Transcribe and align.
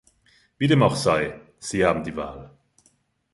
Wie 0.57 0.67
dem 0.67 0.81
auch 0.81 0.95
sei, 0.95 1.39
Sie 1.59 1.85
haben 1.85 2.03
die 2.03 2.15
Wahl. 2.15 2.49